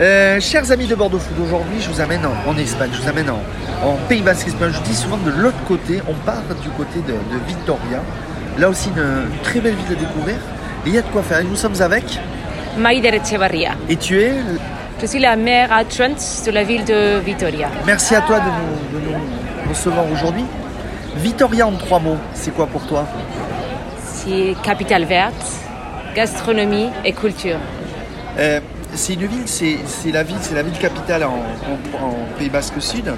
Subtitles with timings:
[0.00, 3.08] Euh, chers amis de Bordeaux Food, aujourd'hui je vous amène en, en Espagne, je vous
[3.08, 3.38] amène en,
[3.86, 4.72] en Pays Basque espagnol.
[4.74, 8.02] Je dis souvent de l'autre côté, on part du côté de, de Vitoria.
[8.58, 10.34] Là aussi une très belle ville à découvrir.
[10.84, 11.38] Et il y a de quoi faire.
[11.40, 12.18] Et nous sommes avec.
[12.76, 13.72] Maider Echevarria.
[13.88, 14.32] Et tu es.
[15.00, 17.68] Je suis la maire adjointe de la ville de Vitoria.
[17.86, 20.44] Merci à toi de nous, de nous recevoir aujourd'hui.
[21.16, 23.06] Vitoria en trois mots, c'est quoi pour toi?
[24.02, 25.46] C'est capitale verte,
[26.16, 27.58] gastronomie et culture.
[28.38, 28.58] Euh,
[28.94, 29.78] c'est une ville, c'est
[30.12, 31.42] la ville, c'est la ville capitale en,
[32.38, 33.12] Pays Basque Sud.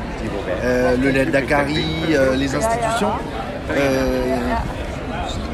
[0.63, 3.11] Euh, le lait Dakari, euh, les institutions.
[3.71, 4.37] Euh,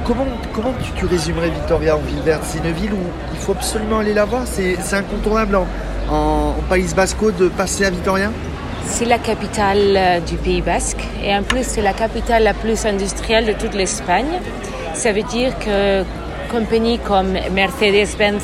[0.05, 2.43] comment comment tu, résumerais Vitoria en ville verte?
[2.45, 4.43] C'est une ville où il faut absolument aller la voir.
[4.47, 5.67] C'est incontournable en,
[6.11, 8.31] en, Pays Basco de passer à Vitoria.
[8.87, 12.85] C'est la capitale euh, du Pays Basque et en plus c'est la capitale la plus
[12.85, 14.41] industrielle de toute l'Espagne.
[14.95, 16.03] Ça veut dire que
[16.51, 18.43] compagnies comme Mercedes-Benz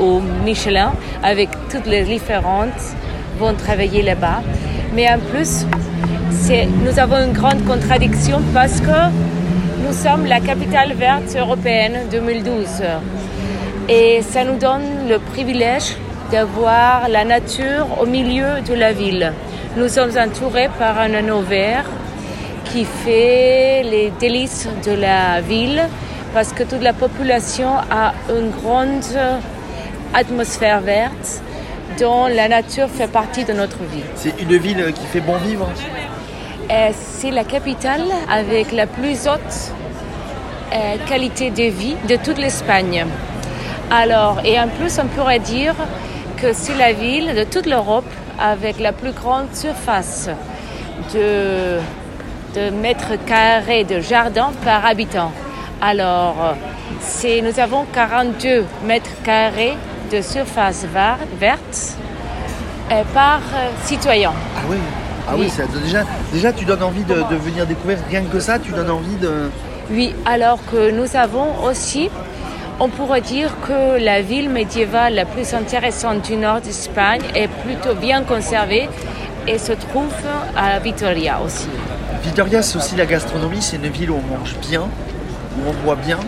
[0.00, 0.92] ou Michelin,
[1.22, 2.94] avec toutes les différentes,
[3.38, 4.42] vont travailler là-bas.
[4.94, 5.66] Mais en plus,
[6.84, 9.10] nous avons une grande contradiction parce que
[9.86, 12.82] nous sommes la capitale verte européenne 2012.
[13.88, 15.96] Et ça nous donne le privilège
[16.30, 19.32] d'avoir la nature au milieu de la ville.
[19.76, 21.84] Nous sommes entourés par un anneau vert
[22.64, 25.82] qui fait les délices de la ville
[26.34, 29.04] parce que toute la population a une grande
[30.16, 31.42] atmosphère verte
[32.00, 34.02] dont la nature fait partie de notre vie.
[34.14, 35.68] C'est une ville qui fait bon vivre.
[36.70, 39.72] Euh, C'est la capitale avec la plus haute
[40.72, 43.04] euh, qualité de vie de toute l'Espagne.
[43.90, 45.74] Alors, et en plus, on pourrait dire
[46.38, 50.28] que c'est la ville de toute l'Europe avec la plus grande surface
[51.14, 51.78] de,
[52.54, 55.30] de mètres carrés de jardin par habitant.
[55.80, 56.56] Alors,
[57.42, 59.76] nous avons 42 mètres carrés
[60.10, 60.84] de surface
[61.40, 61.96] verte
[62.92, 64.32] euh, par euh, citoyen.
[64.56, 64.76] Ah oui.
[65.28, 65.50] Ah oui, Oui.
[65.50, 68.90] ça- déjà, déjà tu donnes envie de, de venir découvrir rien que ça, tu donnes
[68.90, 69.50] envie de.
[69.90, 72.10] Oui, alors que nous avons aussi,
[72.78, 77.94] on pourrait dire que la ville médiévale la plus intéressante du nord d'Espagne est plutôt
[77.94, 78.88] bien conservée
[79.48, 80.12] et se trouve
[80.56, 81.68] à Vitoria aussi.
[82.24, 85.94] Vitoria, c'est aussi la gastronomie, c'est une ville où on mange bien, où on boit
[85.96, 86.18] bien.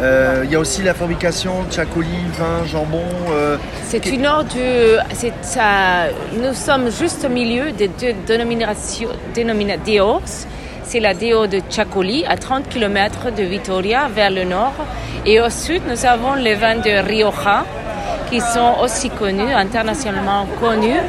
[0.00, 3.02] Euh, Il y a aussi la fabrication de chacoli, vin, jambon.
[3.32, 3.56] euh,
[3.86, 4.26] C'est une
[5.12, 9.10] c'est ça, nous sommes juste au milieu des deux dénominations.
[10.86, 14.74] C'est la déo de Chacoli, à 30 km de Vitoria, vers le nord.
[15.24, 17.64] Et au sud, nous avons les vins de Rioja,
[18.30, 21.00] qui sont aussi connus, internationalement connus,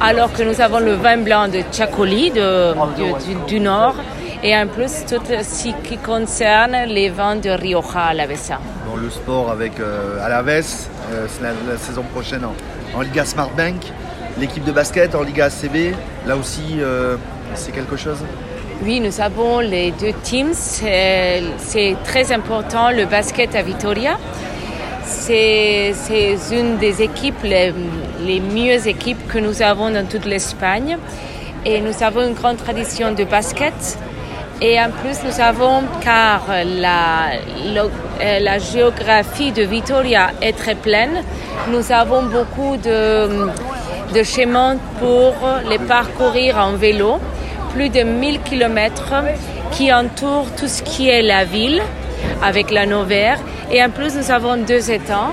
[0.00, 3.94] alors que nous avons le vin blanc de Chacoli, de, du- du, du nord,
[4.42, 8.58] et en plus tout ce qui concerne les vins de Rioja à la Bessa.
[8.86, 10.48] dans le sport avec euh, Alaves,
[11.12, 12.54] euh, c'est la, la saison prochaine en,
[12.98, 13.76] en Liga Smart Bank.
[14.38, 15.94] L'équipe de basket en Liga ACB,
[16.26, 17.16] là aussi, euh,
[17.54, 18.18] c'est quelque chose?
[18.82, 20.54] Oui, nous avons les deux teams.
[20.54, 24.16] C'est c'est très important le basket à Vitoria.
[25.04, 27.74] C'est c'est une des équipes, les,
[28.24, 30.96] les mieux équipes que nous avons dans toute l'Espagne.
[31.66, 33.98] Et nous avons une grande tradition de basket.
[34.62, 37.30] Et en plus, nous avons, car la,
[38.22, 41.22] euh, la géographie de Vitoria est très pleine,
[41.70, 43.48] nous avons beaucoup de,
[44.14, 45.32] de chemins pour
[45.70, 47.18] les parcourir en vélo
[47.72, 49.14] plus de 1000 kilomètres
[49.72, 51.80] qui entourent tout ce qui est la ville
[52.42, 53.38] avec l'anneau vert.
[53.72, 55.32] Et en plus, nous avons deux étangs,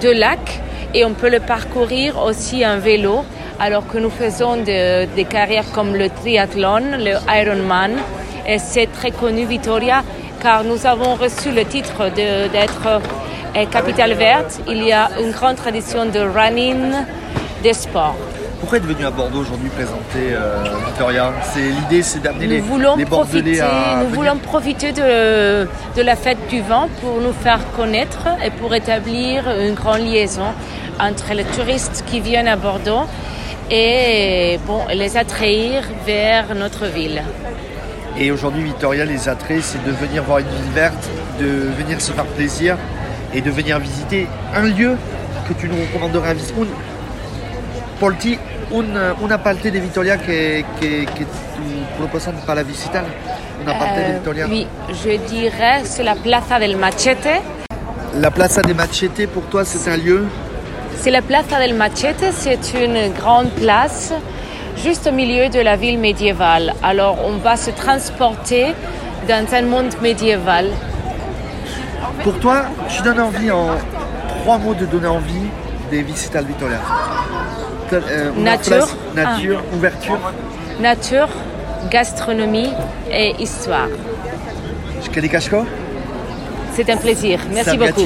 [0.00, 0.60] deux lacs,
[0.94, 3.24] et on peut le parcourir aussi en vélo,
[3.60, 7.92] alors que nous faisons de- des carrières comme le triathlon, le Ironman.
[8.48, 10.02] Et c'est très connu, Vitoria,
[10.40, 14.60] car nous avons reçu le titre d'être euh, capitale verte.
[14.68, 16.92] Il y a une grande tradition de running,
[17.62, 18.14] des sports.
[18.60, 22.96] Pourquoi être venu à Bordeaux aujourd'hui présenter euh, Vitoria C'est L'idée, c'est d'amener les, voulons
[22.96, 24.14] les Bordelais profiter, à nous venir.
[24.20, 29.44] voulons profiter de, de la fête du vent pour nous faire connaître et pour établir
[29.60, 30.54] une grande liaison
[30.98, 33.04] entre les touristes qui viennent à Bordeaux
[33.70, 37.22] et bon, les attraire vers notre ville.
[38.18, 41.08] Et aujourd'hui, Vitoria, les attraits, c'est de venir voir une ville verte,
[41.38, 41.46] de
[41.78, 42.76] venir se faire plaisir
[43.34, 44.96] et de venir visiter un lieu
[45.48, 46.54] que tu nous recommanderais à visiter.
[48.00, 48.38] Polti,
[48.74, 51.62] un, una parte de Vitoria que, que, que tu
[51.98, 53.04] proposes para visitar.
[53.62, 54.46] Una parte de Euh, Vitoria.
[54.48, 54.66] oui,
[55.02, 57.40] je dirais c'est la Plaza del Machete.
[58.14, 60.24] La Plaza de Machete, pour toi, c'est un lieu?
[61.00, 64.12] C'est la Plaza del Machete, c'est une grande place
[64.82, 66.74] juste au milieu de la ville médiévale.
[66.82, 68.66] Alors on va se transporter
[69.28, 70.66] dans un monde médiéval.
[72.22, 73.68] Pour toi, tu donnes envie en
[74.42, 75.48] trois mots de donner envie
[75.92, 76.80] de visitar Vitoria.
[77.92, 78.88] eh, una Nature.
[79.14, 80.18] nature, ouverture.
[80.80, 81.28] Nature,
[81.90, 82.72] gastronomie
[83.10, 83.88] et histoire.
[86.74, 87.40] C'est un plaisir.
[87.52, 88.02] Merci beaucoup.